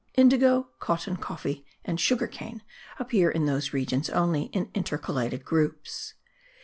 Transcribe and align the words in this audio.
Indigo, 0.15 0.69
cotton, 0.79 1.15
coffee 1.15 1.63
and 1.85 1.99
sugar 1.99 2.25
cane 2.25 2.63
appear 2.97 3.29
in 3.29 3.45
those 3.45 3.71
regions 3.71 4.09
only 4.09 4.45
in 4.45 4.71
intercalated 4.73 5.45
groups. 5.45 6.15